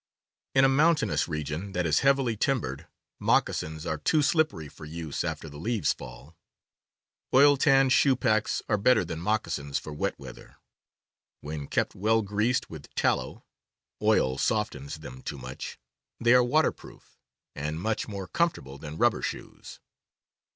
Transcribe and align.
In 0.55 0.65
a 0.65 0.67
mountainous 0.67 1.27
region 1.27 1.73
that 1.73 1.85
is 1.85 1.99
heavily 1.99 2.35
timbered, 2.35 2.87
moccasins 3.19 3.85
are 3.85 3.99
too 3.99 4.23
slippery 4.23 4.67
for 4.67 4.83
use 4.83 5.23
after 5.23 5.47
the 5.47 5.59
leaves 5.59 5.93
fall. 5.93 6.35
Oil 7.31 7.55
tanned 7.55 7.93
shoe 7.93 8.15
packs 8.15 8.63
are 8.67 8.79
better 8.79 9.05
than 9.05 9.19
moccasins 9.19 9.77
for 9.77 9.93
wet 9.93 10.17
weather. 10.17 10.55
When 11.41 11.67
kept 11.67 11.93
well 11.93 12.23
greased 12.23 12.67
with 12.67 12.89
tallow 12.95 13.45
(oil" 14.01 14.37
P 14.37 14.37
k" 14.37 14.37
d 14.37 14.41
softens 14.41 14.95
them 15.01 15.21
too 15.21 15.37
much) 15.37 15.77
they 16.19 16.33
are 16.33 16.41
water 16.43 16.71
«<5Vi 16.71 16.71
ir» 16.71 16.71
proof, 16.81 17.17
and 17.55 17.79
much 17.79 18.07
more 18.07 18.25
comfortable 18.27 18.79
than 18.79 18.97
rubber 18.97 19.21
shoes. 19.21 19.79